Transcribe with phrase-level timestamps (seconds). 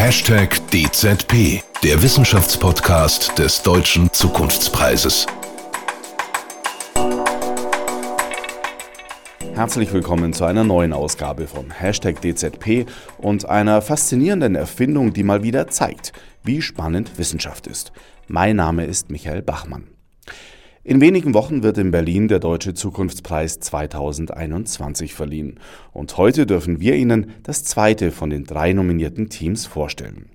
[0.00, 5.26] Hashtag DZP, der Wissenschaftspodcast des Deutschen Zukunftspreises.
[9.54, 12.86] Herzlich willkommen zu einer neuen Ausgabe von Hashtag DZP
[13.18, 16.12] und einer faszinierenden Erfindung, die mal wieder zeigt,
[16.44, 17.90] wie spannend Wissenschaft ist.
[18.28, 19.88] Mein Name ist Michael Bachmann.
[20.84, 25.58] In wenigen Wochen wird in Berlin der Deutsche Zukunftspreis 2021 verliehen.
[25.92, 30.30] Und heute dürfen wir Ihnen das zweite von den drei nominierten Teams vorstellen.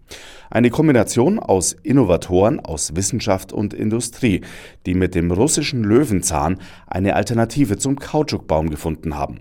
[0.50, 4.42] Eine Kombination aus Innovatoren aus Wissenschaft und Industrie,
[4.86, 9.40] die mit dem russischen Löwenzahn eine Alternative zum Kautschukbaum gefunden haben.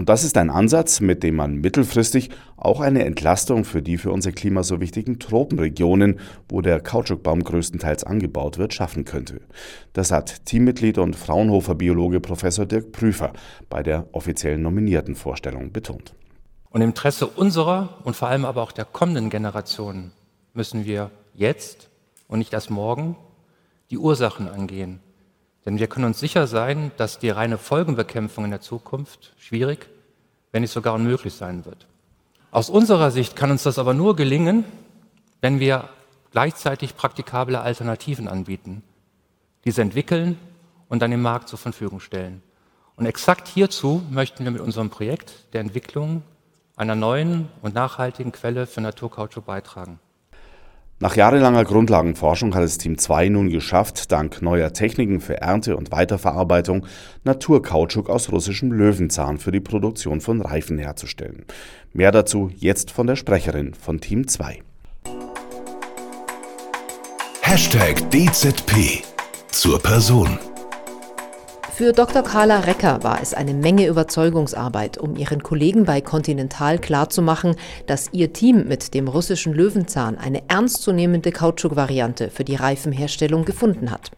[0.00, 4.10] Und das ist ein Ansatz, mit dem man mittelfristig auch eine Entlastung für die für
[4.12, 9.42] unser Klima so wichtigen Tropenregionen, wo der Kautschukbaum größtenteils angebaut wird, schaffen könnte.
[9.92, 13.34] Das hat Teammitglied und Fraunhofer-Biologe Professor Dirk Prüfer
[13.68, 16.14] bei der offiziellen nominierten Vorstellung betont.
[16.70, 20.12] Und im Interesse unserer und vor allem aber auch der kommenden Generationen
[20.54, 21.90] müssen wir jetzt
[22.26, 23.18] und nicht erst morgen
[23.90, 25.00] die Ursachen angehen
[25.70, 29.88] denn wir können uns sicher sein, dass die reine Folgenbekämpfung in der Zukunft schwierig,
[30.50, 31.86] wenn nicht sogar unmöglich sein wird.
[32.50, 34.64] Aus unserer Sicht kann uns das aber nur gelingen,
[35.40, 35.88] wenn wir
[36.32, 38.82] gleichzeitig praktikable Alternativen anbieten,
[39.64, 40.36] diese entwickeln
[40.88, 42.42] und dann im Markt zur Verfügung stellen.
[42.96, 46.24] Und exakt hierzu möchten wir mit unserem Projekt der Entwicklung
[46.74, 50.00] einer neuen und nachhaltigen Quelle für Naturkautschuk beitragen.
[51.02, 55.92] Nach jahrelanger Grundlagenforschung hat es Team 2 nun geschafft, dank neuer Techniken für Ernte und
[55.92, 56.86] Weiterverarbeitung
[57.24, 61.46] Naturkautschuk aus russischem Löwenzahn für die Produktion von Reifen herzustellen.
[61.94, 64.58] Mehr dazu jetzt von der Sprecherin von Team 2.
[67.40, 69.02] Hashtag DZP
[69.50, 70.38] zur Person.
[71.80, 72.22] Für Dr.
[72.22, 77.56] Carla Recker war es eine Menge Überzeugungsarbeit, um ihren Kollegen bei Continental klarzumachen,
[77.86, 84.10] dass ihr Team mit dem russischen Löwenzahn eine ernstzunehmende Kautschukwariante für die Reifenherstellung gefunden hat.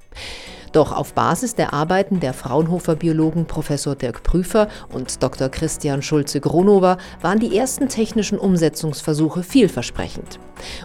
[0.72, 5.48] Doch auf Basis der Arbeiten der Fraunhofer Biologen Professor Dirk Prüfer und Dr.
[5.48, 10.40] Christian Schulze-Gronover waren die ersten technischen Umsetzungsversuche vielversprechend.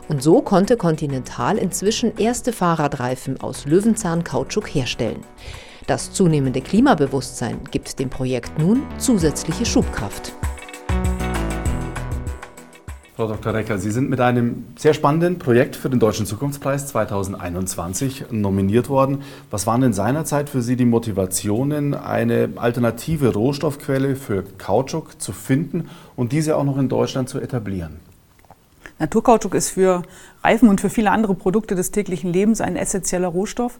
[0.09, 5.22] Und so konnte Continental inzwischen erste Fahrradreifen aus Löwenzahn-Kautschuk herstellen.
[5.88, 10.34] Das zunehmende Klimabewusstsein gibt dem Projekt nun zusätzliche Schubkraft.
[13.16, 13.53] Frau Dr.
[13.53, 19.24] Recker, Sie sind mit einem sehr spannenden Projekt für den Deutschen Zukunftspreis 2021 nominiert worden.
[19.50, 25.90] Was waren denn seinerzeit für Sie die Motivationen, eine alternative Rohstoffquelle für Kautschuk zu finden
[26.18, 28.02] und diese auch noch in Deutschland zu etablieren?
[29.00, 30.02] Naturkautschuk ist für
[30.44, 33.80] Reifen und für viele andere Produkte des täglichen Lebens ein essentieller Rohstoff.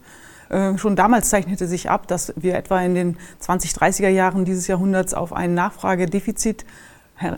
[0.50, 4.68] Äh, schon damals zeichnete sich ab, dass wir etwa in den 20, 30er Jahren dieses
[4.68, 6.66] Jahrhunderts auf ein Nachfragedefizit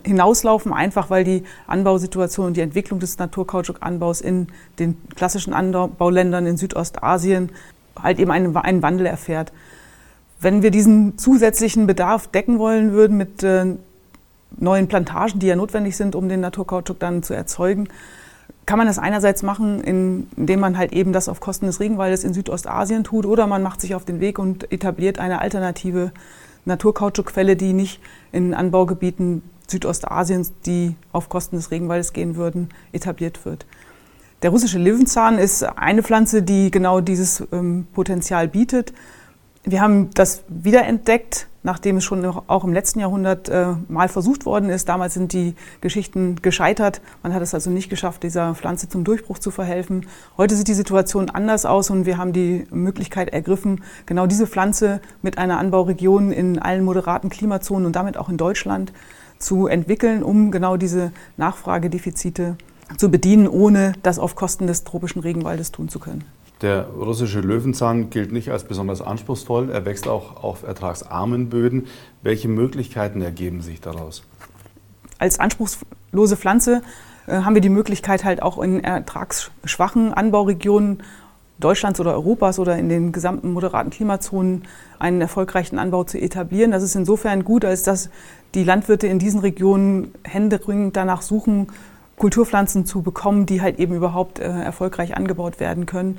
[0.04, 4.48] hinauslaufen, einfach weil die Anbausituation und die Entwicklung des Naturkautschukanbaus in
[4.78, 7.50] den klassischen Anbauländern in Südostasien
[8.00, 9.52] halt eben einen, einen Wandel erfährt.
[10.38, 13.76] Wenn wir diesen zusätzlichen Bedarf decken wollen würden mit äh,
[14.56, 17.88] neuen Plantagen, die ja notwendig sind, um den Naturkautschuk dann zu erzeugen,
[18.66, 22.34] kann man das einerseits machen, indem man halt eben das auf Kosten des Regenwaldes in
[22.34, 26.12] Südostasien tut, oder man macht sich auf den Weg und etabliert eine alternative
[26.64, 28.00] Naturkautschukquelle, die nicht
[28.32, 33.66] in Anbaugebieten Südostasiens, die auf Kosten des Regenwaldes gehen würden, etabliert wird.
[34.42, 38.92] Der russische Löwenzahn ist eine Pflanze, die genau dieses ähm, Potenzial bietet.
[39.64, 44.70] Wir haben das wiederentdeckt, nachdem es schon auch im letzten Jahrhundert äh, mal versucht worden
[44.70, 44.88] ist.
[44.88, 47.02] Damals sind die Geschichten gescheitert.
[47.22, 50.06] Man hat es also nicht geschafft, dieser Pflanze zum Durchbruch zu verhelfen.
[50.38, 55.02] Heute sieht die Situation anders aus und wir haben die Möglichkeit ergriffen, genau diese Pflanze
[55.20, 58.94] mit einer Anbauregion in allen moderaten Klimazonen und damit auch in Deutschland
[59.38, 62.56] zu entwickeln, um genau diese Nachfragedefizite
[62.96, 66.24] zu bedienen, ohne das auf Kosten des tropischen Regenwaldes tun zu können.
[66.62, 69.70] Der russische Löwenzahn gilt nicht als besonders anspruchsvoll.
[69.70, 71.86] Er wächst auch auf ertragsarmen Böden.
[72.22, 74.22] Welche Möglichkeiten ergeben sich daraus?
[75.18, 76.82] Als anspruchslose Pflanze
[77.26, 81.02] äh, haben wir die Möglichkeit, halt auch in ertragsschwachen Anbauregionen
[81.60, 84.62] Deutschlands oder Europas oder in den gesamten moderaten Klimazonen
[84.98, 86.70] einen erfolgreichen Anbau zu etablieren.
[86.70, 88.10] Das ist insofern gut, als dass
[88.54, 91.68] die Landwirte in diesen Regionen händeringend danach suchen,
[92.16, 96.18] Kulturpflanzen zu bekommen, die halt eben überhaupt äh, erfolgreich angebaut werden können.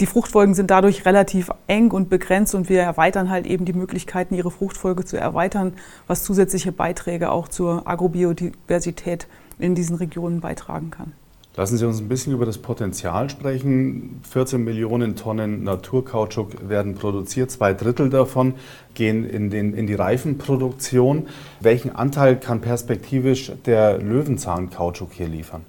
[0.00, 4.34] Die Fruchtfolgen sind dadurch relativ eng und begrenzt und wir erweitern halt eben die Möglichkeiten,
[4.34, 5.72] ihre Fruchtfolge zu erweitern,
[6.06, 9.26] was zusätzliche Beiträge auch zur Agrobiodiversität
[9.58, 11.14] in diesen Regionen beitragen kann.
[11.56, 14.20] Lassen Sie uns ein bisschen über das Potenzial sprechen.
[14.30, 18.54] 14 Millionen Tonnen Naturkautschuk werden produziert, zwei Drittel davon
[18.94, 21.26] gehen in, den, in die Reifenproduktion.
[21.58, 25.62] Welchen Anteil kann perspektivisch der Löwenzahnkautschuk hier liefern?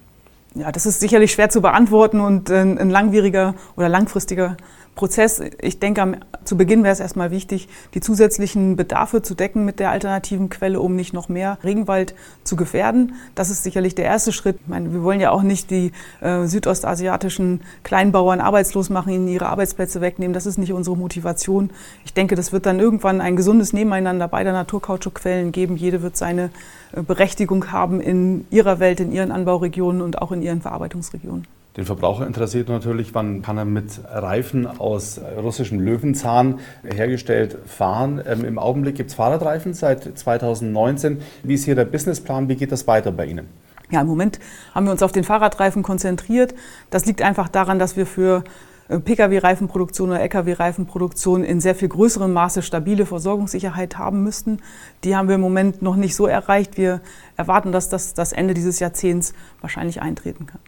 [0.54, 4.56] Ja, das ist sicherlich schwer zu beantworten und ein langwieriger oder langfristiger
[4.94, 5.40] Prozess.
[5.60, 9.90] Ich denke, zu Beginn wäre es erstmal wichtig, die zusätzlichen Bedarfe zu decken mit der
[9.90, 12.14] alternativen Quelle, um nicht noch mehr Regenwald
[12.44, 13.14] zu gefährden.
[13.34, 14.58] Das ist sicherlich der erste Schritt.
[14.60, 19.46] Ich meine, wir wollen ja auch nicht die äh, südostasiatischen Kleinbauern arbeitslos machen, ihnen ihre
[19.46, 20.34] Arbeitsplätze wegnehmen.
[20.34, 21.70] Das ist nicht unsere Motivation.
[22.04, 25.76] Ich denke, das wird dann irgendwann ein gesundes Nebeneinander beider Naturkautschukquellen geben.
[25.76, 26.50] Jede wird seine
[26.92, 31.46] äh, Berechtigung haben in ihrer Welt, in ihren Anbauregionen und auch in ihren Verarbeitungsregionen.
[31.80, 38.22] Den Verbraucher interessiert natürlich, wann kann er mit Reifen aus russischem Löwenzahn hergestellt fahren.
[38.26, 41.22] Ähm, Im Augenblick gibt es Fahrradreifen seit 2019.
[41.42, 42.50] Wie ist hier der Businessplan?
[42.50, 43.48] Wie geht das weiter bei Ihnen?
[43.90, 44.40] Ja, im Moment
[44.74, 46.54] haben wir uns auf den Fahrradreifen konzentriert.
[46.90, 48.44] Das liegt einfach daran, dass wir für
[48.88, 54.58] äh, Pkw-Reifenproduktion oder Lkw-Reifenproduktion in sehr viel größerem Maße stabile Versorgungssicherheit haben müssten.
[55.02, 56.76] Die haben wir im Moment noch nicht so erreicht.
[56.76, 57.00] Wir
[57.38, 59.32] erwarten, dass das das Ende dieses Jahrzehnts
[59.62, 60.60] wahrscheinlich eintreten kann.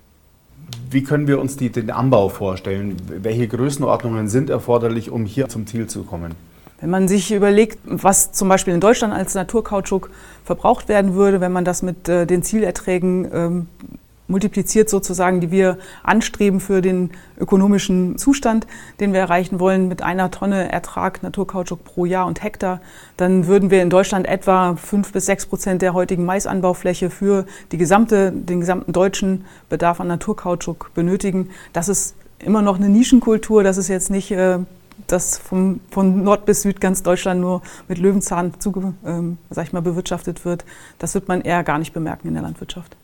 [0.90, 2.96] Wie können wir uns die, den Anbau vorstellen?
[3.06, 6.34] Welche Größenordnungen sind erforderlich, um hier zum Ziel zu kommen?
[6.80, 10.10] Wenn man sich überlegt, was zum Beispiel in Deutschland als Naturkautschuk
[10.44, 13.66] verbraucht werden würde, wenn man das mit äh, den Zielerträgen ähm,
[14.28, 18.66] multipliziert sozusagen, die wir anstreben für den ökonomischen Zustand,
[19.00, 22.80] den wir erreichen wollen, mit einer Tonne Ertrag Naturkautschuk pro Jahr und Hektar,
[23.16, 27.78] dann würden wir in Deutschland etwa fünf bis sechs Prozent der heutigen Maisanbaufläche für die
[27.78, 31.50] gesamte, den gesamten deutschen Bedarf an Naturkautschuk benötigen.
[31.72, 33.62] Das ist immer noch eine Nischenkultur.
[33.62, 34.58] Das ist jetzt nicht äh,
[35.06, 39.80] dass vom, von Nord bis Süd ganz Deutschland nur mit Löwenzahn zu, ähm, ich mal,
[39.80, 40.64] bewirtschaftet wird.
[40.98, 42.96] Das wird man eher gar nicht bemerken in der Landwirtschaft.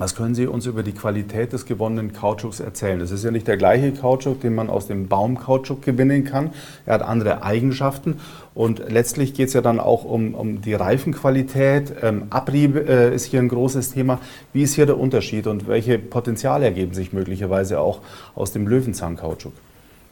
[0.00, 2.98] Was können Sie uns über die Qualität des gewonnenen Kautschuks erzählen?
[2.98, 6.52] Das ist ja nicht der gleiche Kautschuk, den man aus dem Baumkautschuk gewinnen kann.
[6.86, 8.16] Er hat andere Eigenschaften
[8.54, 11.92] und letztlich geht es ja dann auch um, um die Reifenqualität.
[12.00, 14.20] Ähm, Abrieb äh, ist hier ein großes Thema.
[14.54, 18.00] Wie ist hier der Unterschied und welche Potenziale ergeben sich möglicherweise auch
[18.34, 19.52] aus dem Löwenzahnkautschuk?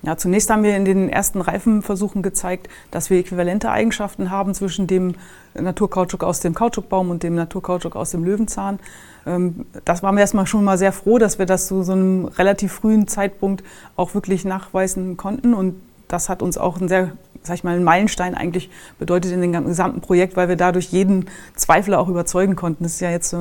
[0.03, 4.87] Ja, zunächst haben wir in den ersten Reifenversuchen gezeigt, dass wir äquivalente Eigenschaften haben zwischen
[4.87, 5.15] dem
[5.55, 8.79] Naturkautschuk aus dem Kautschukbaum und dem Naturkautschuk aus dem Löwenzahn.
[9.27, 12.27] Ähm, das waren wir erstmal schon mal sehr froh, dass wir das zu so einem
[12.27, 13.65] relativ frühen Zeitpunkt
[13.97, 15.53] auch wirklich nachweisen konnten.
[15.53, 15.75] Und
[16.07, 17.11] das hat uns auch ein sehr,
[17.43, 21.27] sag ich mal, ein Meilenstein eigentlich bedeutet in dem gesamten Projekt, weil wir dadurch jeden
[21.57, 22.85] Zweifler auch überzeugen konnten.
[22.85, 23.35] Das ist ja jetzt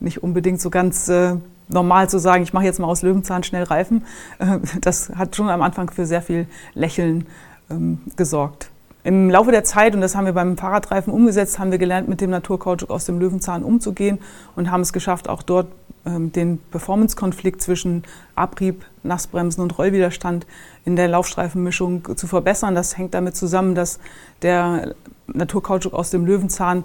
[0.00, 1.36] nicht unbedingt so ganz äh,
[1.72, 4.04] normal zu sagen, ich mache jetzt mal aus Löwenzahn schnell Reifen,
[4.38, 7.26] äh, das hat schon am Anfang für sehr viel Lächeln
[7.70, 8.70] ähm, gesorgt.
[9.02, 12.20] Im Laufe der Zeit, und das haben wir beim Fahrradreifen umgesetzt, haben wir gelernt, mit
[12.20, 14.18] dem Naturkautschuk aus dem Löwenzahn umzugehen
[14.56, 15.68] und haben es geschafft, auch dort
[16.04, 20.46] ähm, den Performance-Konflikt zwischen Abrieb, Nassbremsen und Rollwiderstand
[20.84, 22.74] in der Laufstreifenmischung zu verbessern.
[22.74, 24.00] Das hängt damit zusammen, dass
[24.42, 24.94] der
[25.26, 26.84] Naturkautschuk aus dem Löwenzahn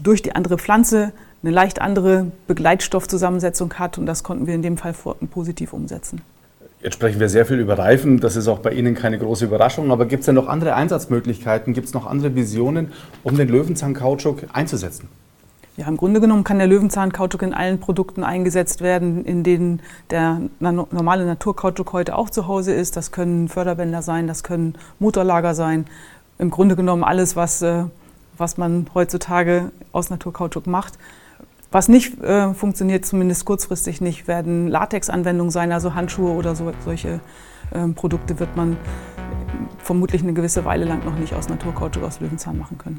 [0.00, 1.12] durch die andere Pflanze
[1.42, 4.94] eine leicht andere Begleitstoffzusammensetzung hat und das konnten wir in dem Fall
[5.30, 6.22] positiv umsetzen.
[6.80, 9.90] Jetzt sprechen wir sehr viel über Reifen, das ist auch bei Ihnen keine große Überraschung,
[9.90, 12.92] aber gibt es denn noch andere Einsatzmöglichkeiten, gibt es noch andere Visionen,
[13.24, 15.08] um den Löwenzahn-Kautschuk einzusetzen?
[15.78, 19.80] Ja, im Grunde genommen kann der Löwenzahn-Kautschuk in allen Produkten eingesetzt werden, in denen
[20.10, 22.96] der normale Naturkautschuk heute auch zu Hause ist.
[22.96, 25.86] Das können Förderbänder sein, das können Motorlager sein.
[26.38, 27.84] Im Grunde genommen alles, was, äh,
[28.36, 30.94] was man heutzutage aus Naturkautschuk macht.
[31.70, 37.20] Was nicht äh, funktioniert, zumindest kurzfristig nicht, werden Latex-Anwendungen sein, also Handschuhe oder so, solche
[37.72, 38.78] äh, Produkte wird man
[39.76, 42.98] vermutlich eine gewisse Weile lang noch nicht aus Naturkautschuk aus Löwenzahn machen können.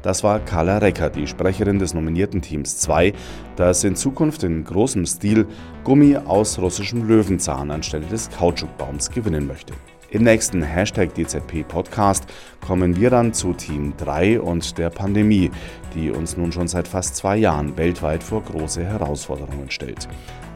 [0.00, 3.12] Das war Carla Recker, die Sprecherin des nominierten Teams 2,
[3.56, 5.46] das in Zukunft in großem Stil
[5.84, 9.74] Gummi aus russischem Löwenzahn anstelle des Kautschukbaums gewinnen möchte.
[10.10, 12.26] Im nächsten Hashtag DZP Podcast
[12.64, 15.50] kommen wir dann zu Team 3 und der Pandemie,
[15.94, 20.06] die uns nun schon seit fast zwei Jahren weltweit vor große Herausforderungen stellt.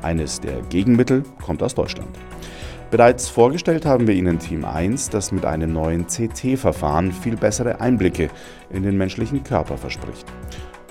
[0.02, 2.08] Eines der Gegenmittel kommt aus Deutschland.
[2.92, 8.30] Bereits vorgestellt haben wir Ihnen Team 1, das mit einem neuen CT-Verfahren viel bessere Einblicke
[8.70, 10.26] in den menschlichen Körper verspricht.